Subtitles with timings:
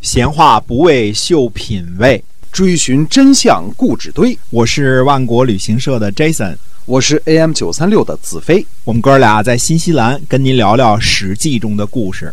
[0.00, 4.36] 闲话不为秀品味，追寻真相故纸堆。
[4.48, 8.66] 我是万国旅行社的 Jason，我是 AM 九三六的子飞。
[8.84, 12.32] 我们哥俩在新西兰跟您聊聊《史记》中的故事。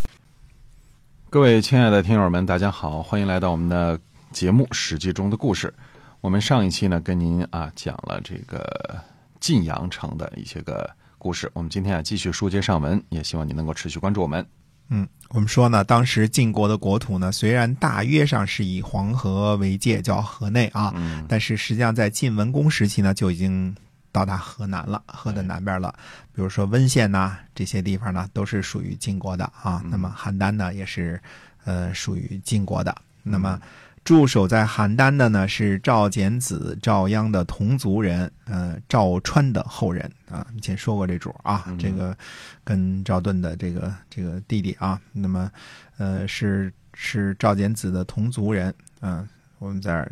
[1.29, 3.99] 各位亲爱的听友们，大家好，欢迎来到我们的
[4.31, 5.73] 节目《史记》中的故事。
[6.21, 8.97] 我们上一期呢，跟您啊讲了这个
[9.41, 11.51] 晋阳城的一些个故事。
[11.51, 14.45] 我们今天啊继续书接上文，也希望您能够持续关注我们。
[14.89, 23.75] 嗯，我们说呢，当时晋国的国土呢，虽然大约上是以黄河为界，叫河内啊，嗯但是实际上在晋文公时期呢，就已经
[24.11, 25.93] 到达河南了，河的南边了。
[26.33, 29.83] 比如说温县呐、这些地方呢，都是属于晋国的啊。
[29.89, 31.21] 那么邯郸呢，也是
[31.65, 32.95] 呃属于晋国的。
[33.23, 33.59] 那么
[34.07, 40.47] 驻守在邯郸的呢是赵简子、赵鞅的同族人，呃，赵川的后人啊。
[40.55, 42.17] 以前说过这主啊，这个
[42.63, 45.51] 跟赵盾的这个这个弟弟啊，那么
[45.97, 49.27] 呃是是赵简子的同族人，嗯、
[49.59, 50.09] 我们在这儿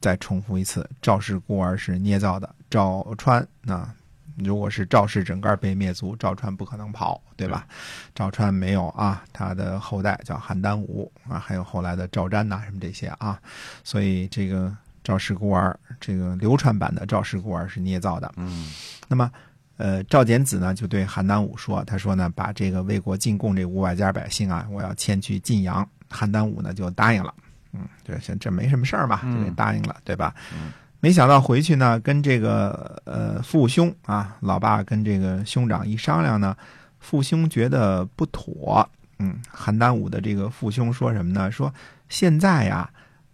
[0.00, 3.92] 再重复一次，赵氏孤儿是捏造的，赵川啊。
[4.36, 7.66] 如果是赵氏整个被灭族，赵川不可能跑，对吧？
[8.14, 13.38] 赵川没有啊，他的后代叫邯郸武啊，还有后来的赵瞻呐、什么这些啊，
[13.84, 18.32] 所以这个赵氏孤儿，这个流传版的赵氏孤儿是捏造的。
[18.36, 18.70] 嗯
[19.08, 19.30] 那么，
[19.76, 25.86] 呃，赵简子呢就对邯郸武说，他说呢，把这个魏国进贡这五百家百姓啊，我要迁去晋阳。
[26.10, 27.34] 邯郸武呢就答应了，
[27.72, 30.34] 嗯，这这这没什么事儿嘛，嗯就给答应了，对吧？
[30.54, 36.56] 嗯没想到回去呢，跟这个呃父兄啊，老爸跟这个兄长一商量呢，
[37.00, 38.88] 父兄觉得不妥。
[39.18, 41.50] 嗯，邯郸武的这个父兄说什么呢？
[41.50, 41.74] 说
[42.08, 42.88] 现在呀，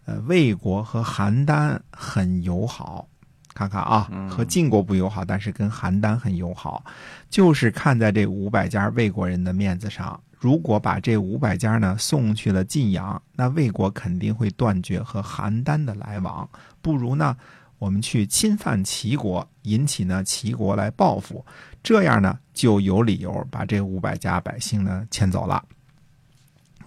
[0.06, 3.06] 呃，魏国和邯郸很友好，
[3.52, 6.82] 看看啊，嗯和晋国不友好，但是跟邯郸很友好，
[7.28, 10.18] 就是看在这五百家魏国人的面子上。
[10.38, 16.48] 如果把这五百家呢送去了晋阳，那魏国肯定会断绝和邯郸的来往。
[16.80, 17.36] 不如呢，
[17.78, 21.44] 我们去侵犯齐国，引起呢齐国来报复，
[21.82, 25.64] 这样呢就有理由把这五百家百姓呢迁走了。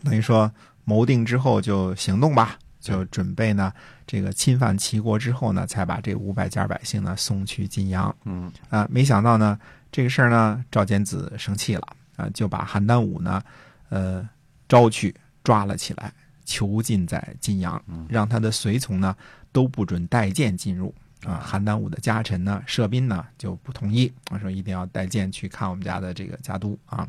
[0.04, 0.50] 等于说
[0.86, 3.72] 谋定之后就行动吧，就准备呢
[4.08, 8.16] 这个侵犯齐国之后呢，才把这五百家百姓呢送去晋阳。
[8.24, 9.60] 嗯啊，没想到呢，
[9.92, 11.86] 这个事儿呢，赵简子生气了
[12.16, 13.42] 啊，就把邯郸武呢，
[13.90, 14.28] 呃，
[14.68, 16.14] 招去抓了起来，
[16.46, 19.16] 囚禁在晋阳，让他的随从呢
[19.52, 20.94] 都不准带剑进入。
[21.24, 27.08] 啊，邯郸武的家臣呢，射宾呢就不同意，啊，说一定要带剑去看我们家的这个家督啊。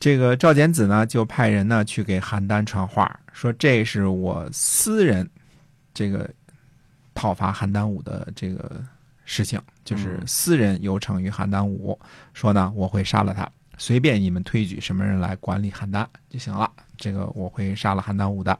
[0.00, 5.28] 这个赵简子呢，就派人呢去给邯郸传话，说这是我私人
[5.92, 6.30] 这个
[7.12, 8.82] 讨伐邯郸武的这个
[9.26, 11.98] 事情，就是私人有惩于邯郸武，
[12.32, 13.46] 说呢我会杀了他，
[13.78, 18.58] 随便你们推举什么人来管理邯郸就行了，这个我会杀了邯郸武的。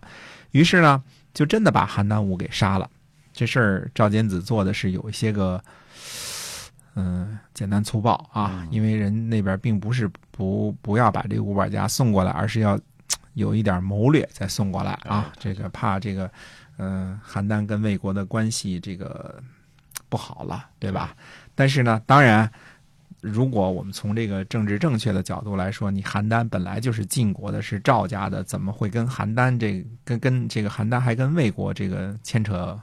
[0.52, 1.02] 于是呢，
[1.34, 2.88] 就真的把邯郸武给杀了。
[3.32, 5.62] 这事儿赵简子做的是有一些个，
[6.94, 12.78] 嗯、简单粗暴啊，因为人那边并不是不不要把这五百家送过来，而是要
[13.34, 15.32] 有一点谋略再送过来啊。
[15.38, 16.30] 这个怕这个，
[16.76, 19.42] 嗯、邯郸跟魏国的关系这个
[20.08, 21.14] 不好了，对吧？
[21.56, 22.48] 但是呢，当然。
[23.20, 32.80] 如果我们从这个政治正确的角度来说，你邯郸本来就是晋国的，是赵家的，怎么会跟邯郸这跟跟这个邯郸还跟魏国这个牵扯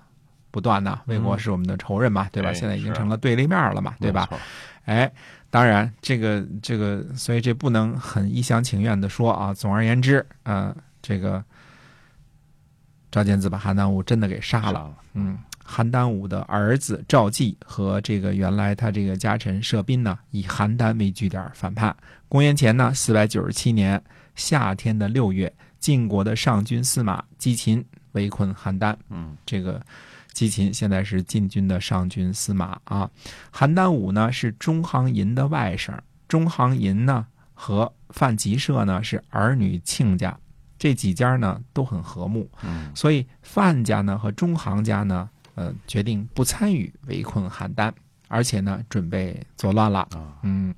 [0.51, 1.00] 不断呢？
[1.06, 2.51] 魏国是我们的仇人嘛，对吧？
[2.53, 4.29] 现在已经成了对立面了嘛，对吧？
[4.85, 5.12] 哎，
[5.50, 9.53] 当然，这个这个，所以这不能很一厢情愿的说啊。
[9.53, 11.44] 总而言之，呃，这个
[13.09, 14.94] 赵简子把邯郸武真的给杀了。
[15.13, 21.95] 嗯，邯郸武的儿子赵季和这个原来他这个家臣射宾呢，以邯郸为据点反叛。
[22.29, 24.01] 公元前呢四百九十七年
[24.35, 28.95] 夏天的六月，晋国的上军司马姬秦围困邯郸。
[29.09, 29.81] 嗯这个
[30.33, 33.09] 姬秦现在是晋军的上军司马啊。
[33.53, 35.97] 邯郸武呢是中行寅的外甥，
[36.27, 40.37] 中行寅呢和范吉社呢是儿女亲家，
[40.77, 47.92] 这几家呢都很和睦，嗯所以范家呢和中行家呢，呃，决定不参与围困邯郸，
[48.28, 50.00] 而且呢准备作乱了。
[50.12, 50.74] 啊嗯，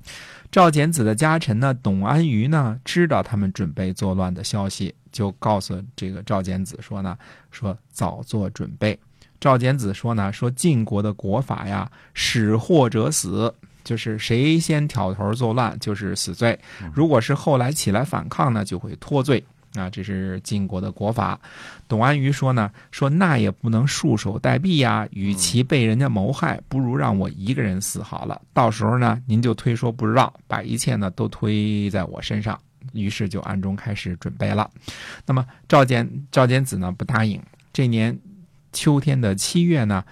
[0.50, 7.18] 赵简子的家臣呢，董安于呢，知道他们准备作乱的消息，就告诉这个赵简子说呢，
[7.50, 8.98] 说早做准备。
[9.40, 13.54] 赵简子说呢，说晋国的国法呀，使祸者死，
[13.84, 16.58] 就是谁先挑头作乱就是死罪，
[16.92, 19.44] 如果是后来起来反抗呢，就会脱罪。
[19.78, 21.38] 啊，这是晋国的国法。
[21.86, 28.40] 董安于说呢，说那也不能束手待毙呀，与其被人家谋害，不如让我一个人死好了。
[28.52, 32.58] 到时候呢，您就推说不知道，把一切呢都推在我身上。
[32.94, 34.70] 于是就暗中开始准备了。
[35.26, 37.38] 那么赵简赵简子呢不答应。
[37.72, 38.18] 这年
[38.72, 40.02] 秋天的七月呢，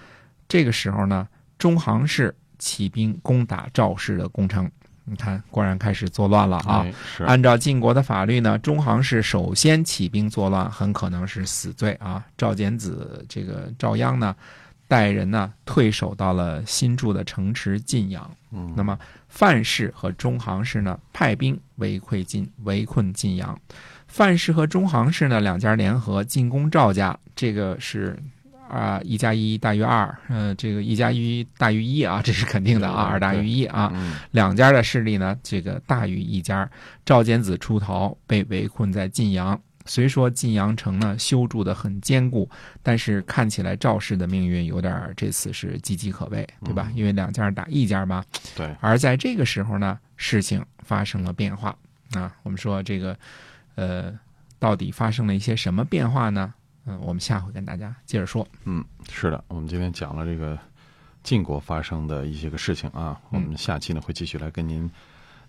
[0.47, 1.27] 这个时候呢，
[1.57, 4.69] 中行氏起兵攻打赵氏的宫城。
[5.09, 6.81] 你看，果然开始作乱了啊！
[6.83, 12.21] 哎是按照晋国的法律呢，中行氏首先起兵作乱，很可能是死罪啊。
[12.37, 14.35] 赵简子这个赵鞅呢，
[14.85, 18.29] 带人呢退守到了新筑的城池晋阳。
[18.51, 18.99] 嗯那么
[19.29, 23.57] 范氏和中行氏呢，派兵围困晋围困晋阳。
[24.07, 28.17] 范氏和中行氏呢两家联合进攻赵家，这个是
[28.69, 33.91] 啊、一加一大于二，嗯，这个一加一大于一啊， 这是肯定的啊，二大于一啊。
[33.93, 36.69] 嗯两家的势力呢，这个大于一家。
[37.05, 39.59] 赵简子出逃，被围困在晋阳。
[39.85, 42.49] 虽说晋阳城呢修筑的很坚固，
[42.83, 46.91] 但是看起来赵氏的命运有点这次是岌岌可危，对吧？
[46.93, 48.21] 因为两家打一家嘛。
[48.53, 51.73] 对，而在这个时候呢，事情发生了变化
[52.11, 52.35] 啊。
[52.43, 53.17] 我们说这个，
[53.75, 54.13] 呃，
[54.59, 56.53] 到底发生了一些什么变化呢？
[56.87, 58.47] 嗯，我们下回跟大家接着说。
[58.63, 60.57] 嗯，是的，我们今天讲了这个
[61.21, 64.89] 晋国发生的一些个事情啊，我们下期呢会继续来跟您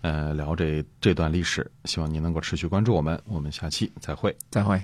[0.01, 4.35] 呃聊这这段历史，希望您能够持续关注我们，我们下期再会。
[4.51, 4.79] 再会。